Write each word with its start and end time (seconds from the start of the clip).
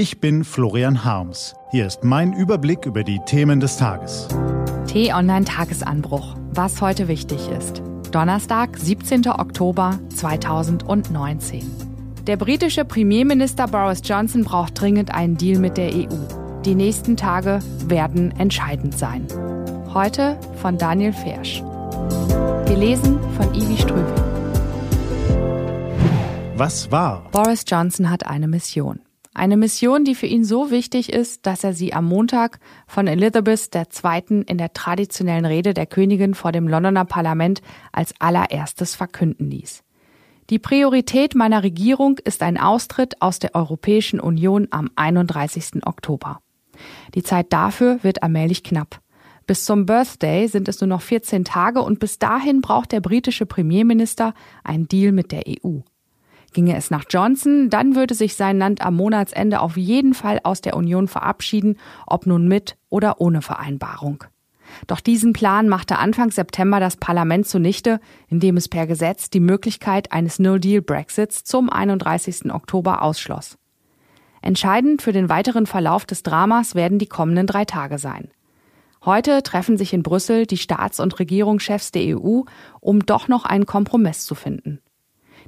Ich 0.00 0.18
bin 0.18 0.44
Florian 0.44 1.04
Harms. 1.04 1.54
Hier 1.72 1.86
ist 1.86 2.04
mein 2.04 2.32
Überblick 2.32 2.86
über 2.86 3.04
die 3.04 3.20
Themen 3.26 3.60
des 3.60 3.76
Tages. 3.76 4.28
T-Online 4.86 5.44
Tagesanbruch. 5.44 6.36
Was 6.54 6.80
heute 6.80 7.06
wichtig 7.06 7.50
ist. 7.50 7.82
Donnerstag, 8.10 8.78
17. 8.78 9.28
Oktober 9.28 10.00
2019. 10.16 11.70
Der 12.26 12.38
britische 12.38 12.86
Premierminister 12.86 13.66
Boris 13.66 14.00
Johnson 14.02 14.42
braucht 14.42 14.80
dringend 14.80 15.12
einen 15.12 15.36
Deal 15.36 15.60
mit 15.60 15.76
der 15.76 15.94
EU. 15.94 16.62
Die 16.64 16.74
nächsten 16.74 17.18
Tage 17.18 17.58
werden 17.84 18.30
entscheidend 18.38 18.96
sein. 18.96 19.26
Heute 19.92 20.40
von 20.62 20.78
Daniel 20.78 21.12
Fersch. 21.12 21.62
Gelesen 22.64 23.18
von 23.36 23.54
Ivi 23.54 23.76
Strübing. 23.76 24.24
Was 26.56 26.90
war? 26.90 27.28
Boris 27.32 27.64
Johnson 27.68 28.08
hat 28.08 28.26
eine 28.26 28.48
Mission. 28.48 29.00
Eine 29.32 29.56
Mission, 29.56 30.04
die 30.04 30.16
für 30.16 30.26
ihn 30.26 30.44
so 30.44 30.72
wichtig 30.72 31.12
ist, 31.12 31.46
dass 31.46 31.62
er 31.62 31.72
sie 31.72 31.92
am 31.92 32.04
Montag 32.06 32.58
von 32.88 33.06
Elizabeth 33.06 33.70
II. 33.74 34.42
in 34.46 34.58
der 34.58 34.72
traditionellen 34.72 35.44
Rede 35.44 35.72
der 35.72 35.86
Königin 35.86 36.34
vor 36.34 36.50
dem 36.50 36.66
Londoner 36.66 37.04
Parlament 37.04 37.62
als 37.92 38.12
allererstes 38.18 38.96
verkünden 38.96 39.48
ließ. 39.48 39.84
Die 40.50 40.58
Priorität 40.58 41.36
meiner 41.36 41.62
Regierung 41.62 42.18
ist 42.18 42.42
ein 42.42 42.58
Austritt 42.58 43.22
aus 43.22 43.38
der 43.38 43.54
Europäischen 43.54 44.18
Union 44.18 44.66
am 44.72 44.90
31. 44.96 45.86
Oktober. 45.86 46.40
Die 47.14 47.22
Zeit 47.22 47.52
dafür 47.52 48.00
wird 48.02 48.24
allmählich 48.24 48.64
knapp. 48.64 49.00
Bis 49.46 49.64
zum 49.64 49.86
Birthday 49.86 50.48
sind 50.48 50.68
es 50.68 50.80
nur 50.80 50.88
noch 50.88 51.02
14 51.02 51.44
Tage 51.44 51.82
und 51.82 52.00
bis 52.00 52.18
dahin 52.18 52.60
braucht 52.60 52.90
der 52.90 53.00
britische 53.00 53.46
Premierminister 53.46 54.34
einen 54.64 54.88
Deal 54.88 55.12
mit 55.12 55.30
der 55.30 55.44
EU. 55.46 55.80
Ginge 56.52 56.76
es 56.76 56.90
nach 56.90 57.04
Johnson, 57.08 57.70
dann 57.70 57.94
würde 57.94 58.14
sich 58.14 58.34
sein 58.34 58.58
Land 58.58 58.82
am 58.82 58.96
Monatsende 58.96 59.60
auf 59.60 59.76
jeden 59.76 60.14
Fall 60.14 60.40
aus 60.42 60.60
der 60.60 60.76
Union 60.76 61.08
verabschieden, 61.08 61.78
ob 62.06 62.26
nun 62.26 62.48
mit 62.48 62.76
oder 62.88 63.20
ohne 63.20 63.42
Vereinbarung. 63.42 64.24
Doch 64.86 65.00
diesen 65.00 65.32
Plan 65.32 65.68
machte 65.68 65.98
Anfang 65.98 66.30
September 66.30 66.80
das 66.80 66.96
Parlament 66.96 67.46
zunichte, 67.46 68.00
indem 68.28 68.56
es 68.56 68.68
per 68.68 68.86
Gesetz 68.86 69.30
die 69.30 69.40
Möglichkeit 69.40 70.12
eines 70.12 70.38
No-Deal-Brexits 70.38 71.44
zum 71.44 71.70
31. 71.70 72.52
Oktober 72.52 73.02
ausschloss. 73.02 73.58
Entscheidend 74.42 75.02
für 75.02 75.12
den 75.12 75.28
weiteren 75.28 75.66
Verlauf 75.66 76.06
des 76.06 76.22
Dramas 76.22 76.74
werden 76.74 76.98
die 76.98 77.06
kommenden 77.06 77.46
drei 77.46 77.64
Tage 77.64 77.98
sein. 77.98 78.30
Heute 79.04 79.42
treffen 79.42 79.76
sich 79.76 79.92
in 79.92 80.02
Brüssel 80.02 80.46
die 80.46 80.56
Staats- 80.56 81.00
und 81.00 81.18
Regierungschefs 81.18 81.90
der 81.90 82.18
EU, 82.18 82.42
um 82.80 83.04
doch 83.04 83.28
noch 83.28 83.44
einen 83.44 83.66
Kompromiss 83.66 84.24
zu 84.24 84.34
finden. 84.34 84.80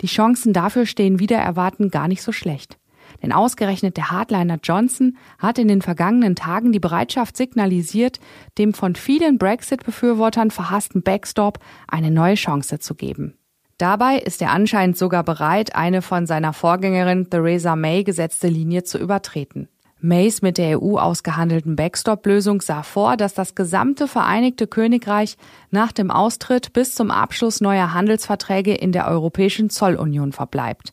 Die 0.00 0.06
Chancen 0.06 0.52
dafür 0.52 0.86
stehen 0.86 1.18
wieder 1.18 1.38
erwarten 1.38 1.90
gar 1.90 2.08
nicht 2.08 2.22
so 2.22 2.32
schlecht. 2.32 2.78
Denn 3.22 3.32
ausgerechnet 3.32 3.96
der 3.96 4.10
Hardliner 4.10 4.58
Johnson 4.62 5.16
hat 5.38 5.58
in 5.58 5.68
den 5.68 5.82
vergangenen 5.82 6.36
Tagen 6.36 6.72
die 6.72 6.80
Bereitschaft 6.80 7.36
signalisiert, 7.36 8.20
dem 8.58 8.74
von 8.74 8.94
vielen 8.94 9.38
Brexit-Befürwortern 9.38 10.50
verhassten 10.50 11.02
Backstop 11.02 11.58
eine 11.86 12.10
neue 12.10 12.34
Chance 12.34 12.78
zu 12.78 12.94
geben. 12.94 13.34
Dabei 13.78 14.18
ist 14.18 14.42
er 14.42 14.50
anscheinend 14.50 14.98
sogar 14.98 15.22
bereit, 15.22 15.76
eine 15.76 16.02
von 16.02 16.26
seiner 16.26 16.52
Vorgängerin 16.52 17.30
Theresa 17.30 17.76
May 17.76 18.02
gesetzte 18.02 18.48
Linie 18.48 18.82
zu 18.82 18.98
übertreten. 18.98 19.68
Mays 20.00 20.42
mit 20.42 20.58
der 20.58 20.80
EU 20.80 20.96
ausgehandelten 20.96 21.74
Backstop-Lösung 21.74 22.60
sah 22.60 22.84
vor, 22.84 23.16
dass 23.16 23.34
das 23.34 23.56
gesamte 23.56 24.06
Vereinigte 24.06 24.68
Königreich 24.68 25.36
nach 25.70 25.90
dem 25.90 26.10
Austritt 26.10 26.72
bis 26.72 26.94
zum 26.94 27.10
Abschluss 27.10 27.60
neuer 27.60 27.92
Handelsverträge 27.94 28.74
in 28.74 28.92
der 28.92 29.08
Europäischen 29.08 29.70
Zollunion 29.70 30.32
verbleibt. 30.32 30.92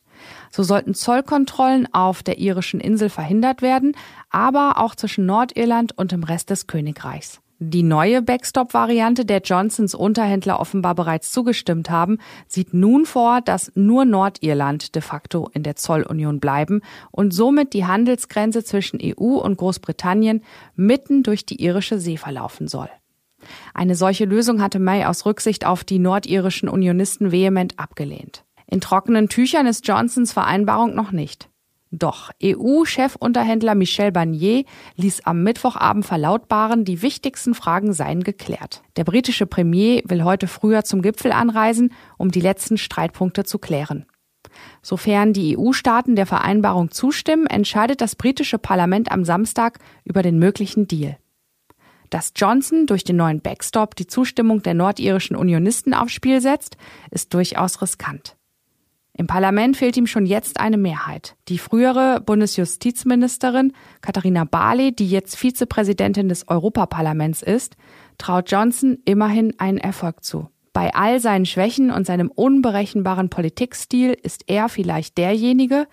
So 0.50 0.64
sollten 0.64 0.94
Zollkontrollen 0.94 1.92
auf 1.94 2.22
der 2.22 2.38
irischen 2.38 2.80
Insel 2.80 3.08
verhindert 3.08 3.62
werden, 3.62 3.96
aber 4.30 4.78
auch 4.78 4.96
zwischen 4.96 5.26
Nordirland 5.26 5.96
und 5.96 6.10
dem 6.10 6.24
Rest 6.24 6.50
des 6.50 6.66
Königreichs. 6.66 7.40
Die 7.58 7.82
neue 7.82 8.20
Backstop-Variante, 8.20 9.24
der 9.24 9.40
Johnsons 9.40 9.94
Unterhändler 9.94 10.60
offenbar 10.60 10.94
bereits 10.94 11.32
zugestimmt 11.32 11.88
haben, 11.88 12.18
sieht 12.46 12.74
nun 12.74 13.06
vor, 13.06 13.40
dass 13.40 13.72
nur 13.74 14.04
Nordirland 14.04 14.94
de 14.94 15.00
facto 15.00 15.48
in 15.54 15.62
der 15.62 15.74
Zollunion 15.74 16.38
bleiben 16.38 16.82
und 17.10 17.32
somit 17.32 17.72
die 17.72 17.86
Handelsgrenze 17.86 18.62
zwischen 18.62 19.00
EU 19.02 19.38
und 19.38 19.56
Großbritannien 19.56 20.42
mitten 20.74 21.22
durch 21.22 21.46
die 21.46 21.62
irische 21.62 21.98
See 21.98 22.18
verlaufen 22.18 22.68
soll. 22.68 22.90
Eine 23.72 23.94
solche 23.94 24.26
Lösung 24.26 24.60
hatte 24.60 24.78
May 24.78 25.06
aus 25.06 25.24
Rücksicht 25.24 25.64
auf 25.64 25.82
die 25.82 25.98
nordirischen 25.98 26.68
Unionisten 26.68 27.32
vehement 27.32 27.78
abgelehnt. 27.78 28.44
In 28.66 28.82
trockenen 28.82 29.30
Tüchern 29.30 29.66
ist 29.66 29.88
Johnsons 29.88 30.32
Vereinbarung 30.32 30.94
noch 30.94 31.10
nicht. 31.10 31.48
Doch 31.92 32.30
EU-Chefunterhändler 32.42 33.74
Michel 33.76 34.10
Barnier 34.10 34.64
ließ 34.96 35.24
am 35.24 35.44
Mittwochabend 35.44 36.04
verlautbaren, 36.04 36.84
die 36.84 37.00
wichtigsten 37.00 37.54
Fragen 37.54 37.92
seien 37.92 38.24
geklärt. 38.24 38.82
Der 38.96 39.04
britische 39.04 39.46
Premier 39.46 40.02
will 40.04 40.24
heute 40.24 40.48
früher 40.48 40.82
zum 40.82 41.00
Gipfel 41.00 41.30
anreisen, 41.30 41.92
um 42.18 42.30
die 42.30 42.40
letzten 42.40 42.76
Streitpunkte 42.76 43.44
zu 43.44 43.58
klären. 43.58 44.06
Sofern 44.82 45.32
die 45.32 45.56
EU-Staaten 45.56 46.16
der 46.16 46.26
Vereinbarung 46.26 46.90
zustimmen, 46.90 47.46
entscheidet 47.46 48.00
das 48.00 48.16
britische 48.16 48.58
Parlament 48.58 49.12
am 49.12 49.24
Samstag 49.24 49.78
über 50.04 50.22
den 50.22 50.38
möglichen 50.38 50.88
Deal. 50.88 51.18
Dass 52.10 52.32
Johnson 52.36 52.86
durch 52.86 53.04
den 53.04 53.16
neuen 53.16 53.40
Backstop 53.40 53.96
die 53.96 54.06
Zustimmung 54.06 54.62
der 54.62 54.74
nordirischen 54.74 55.36
Unionisten 55.36 55.94
aufs 55.94 56.12
Spiel 56.12 56.40
setzt, 56.40 56.76
ist 57.10 57.34
durchaus 57.34 57.82
riskant. 57.82 58.35
Im 59.18 59.26
Parlament 59.26 59.78
fehlt 59.78 59.96
ihm 59.96 60.06
schon 60.06 60.26
jetzt 60.26 60.60
eine 60.60 60.76
Mehrheit. 60.76 61.36
Die 61.48 61.56
frühere 61.56 62.20
Bundesjustizministerin 62.20 63.72
Katharina 64.02 64.44
Barley, 64.44 64.94
die 64.94 65.08
jetzt 65.08 65.36
Vizepräsidentin 65.36 66.28
des 66.28 66.48
Europaparlaments 66.48 67.42
ist, 67.42 67.76
traut 68.18 68.50
Johnson 68.50 68.98
immerhin 69.06 69.54
einen 69.58 69.78
Erfolg 69.78 70.22
zu. 70.22 70.50
Bei 70.74 70.94
all 70.94 71.20
seinen 71.20 71.46
Schwächen 71.46 71.90
und 71.90 72.06
seinem 72.06 72.30
unberechenbaren 72.30 73.30
Politikstil 73.30 74.14
ist 74.22 74.44
er 74.48 74.68
vielleicht 74.68 75.16
derjenige, 75.16 75.86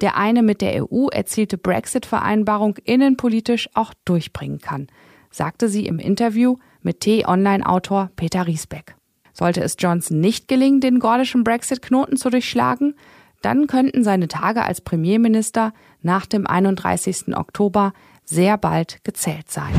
der 0.00 0.16
eine 0.16 0.44
mit 0.44 0.60
der 0.60 0.84
EU 0.84 1.08
erzielte 1.08 1.58
Brexit-Vereinbarung 1.58 2.76
innenpolitisch 2.84 3.68
auch 3.74 3.92
durchbringen 4.04 4.60
kann, 4.60 4.86
sagte 5.32 5.68
sie 5.68 5.86
im 5.86 5.98
Interview 5.98 6.58
mit 6.82 7.00
T-Online-Autor 7.00 8.12
Peter 8.14 8.46
Riesbeck. 8.46 8.97
Sollte 9.38 9.60
es 9.60 9.76
Johnson 9.78 10.18
nicht 10.18 10.48
gelingen, 10.48 10.80
den 10.80 10.98
gordischen 10.98 11.44
Brexit-Knoten 11.44 12.16
zu 12.16 12.28
durchschlagen, 12.28 12.94
dann 13.40 13.68
könnten 13.68 14.02
seine 14.02 14.26
Tage 14.26 14.64
als 14.64 14.80
Premierminister 14.80 15.72
nach 16.02 16.26
dem 16.26 16.44
31. 16.44 17.36
Oktober 17.36 17.92
sehr 18.24 18.58
bald 18.58 19.04
gezählt 19.04 19.48
sein. 19.48 19.72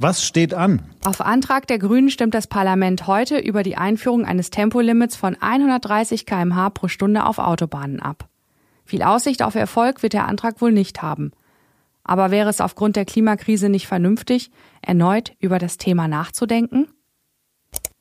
Was 0.00 0.24
steht 0.24 0.54
an? 0.54 0.82
Auf 1.04 1.20
Antrag 1.20 1.68
der 1.68 1.78
Grünen 1.78 2.10
stimmt 2.10 2.34
das 2.34 2.48
Parlament 2.48 3.06
heute 3.06 3.38
über 3.38 3.62
die 3.62 3.76
Einführung 3.76 4.24
eines 4.24 4.50
Tempolimits 4.50 5.14
von 5.14 5.36
130 5.40 6.26
kmh 6.26 6.70
pro 6.70 6.88
Stunde 6.88 7.26
auf 7.26 7.38
Autobahnen 7.38 8.00
ab. 8.00 8.28
Viel 8.84 9.04
Aussicht 9.04 9.40
auf 9.40 9.54
Erfolg 9.54 10.02
wird 10.02 10.14
der 10.14 10.26
Antrag 10.26 10.60
wohl 10.60 10.72
nicht 10.72 11.00
haben. 11.00 11.30
Aber 12.02 12.32
wäre 12.32 12.50
es 12.50 12.60
aufgrund 12.60 12.96
der 12.96 13.04
Klimakrise 13.04 13.68
nicht 13.68 13.86
vernünftig, 13.86 14.50
erneut 14.82 15.32
über 15.38 15.60
das 15.60 15.76
Thema 15.76 16.08
nachzudenken? 16.08 16.88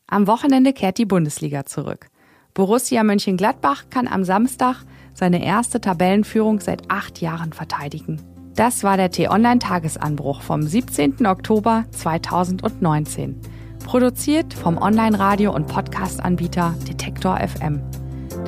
Am 0.07 0.27
Wochenende 0.27 0.71
kehrt 0.71 0.97
die 0.97 1.05
Bundesliga 1.05 1.65
zurück. 1.65 2.07
Borussia 2.53 3.03
Mönchengladbach 3.03 3.85
kann 3.89 4.07
am 4.07 4.23
Samstag 4.23 4.77
seine 5.13 5.43
erste 5.43 5.81
Tabellenführung 5.81 6.59
seit 6.59 6.89
acht 6.89 7.21
Jahren 7.21 7.53
verteidigen. 7.53 8.21
Das 8.55 8.83
war 8.83 8.95
der 8.95 9.11
T-Online-Tagesanbruch 9.11 10.41
vom 10.41 10.63
17. 10.63 11.25
Oktober 11.25 11.85
2019. 11.91 13.41
Produziert 13.83 14.53
vom 14.53 14.77
Online-Radio- 14.77 15.53
und 15.53 15.67
Podcast-Anbieter 15.67 16.75
Detektor 16.87 17.37
FM. 17.39 17.81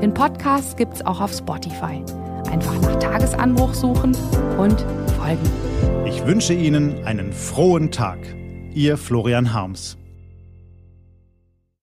Den 0.02 0.14
Podcast 0.14 0.78
gibt's 0.78 1.06
auch 1.06 1.20
auf 1.20 1.34
Spotify. 1.34 2.04
Einfach 2.50 2.80
nach 2.82 2.98
Tagesanbruch 3.00 3.74
suchen 3.74 4.16
und 4.58 4.80
folgen. 5.18 5.50
Ich 6.06 6.26
wünsche 6.26 6.54
Ihnen 6.54 7.04
einen 7.06 7.34
frohen 7.34 7.92
Tag. 7.92 8.20
Ihr 8.74 8.98
Florian 8.98 9.54
Harms. 9.54 9.98